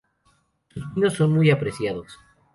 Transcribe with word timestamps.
Sus 0.73 0.95
vinos 0.95 1.13
son 1.13 1.31
muy 1.31 1.51
apreciados. 1.51 2.17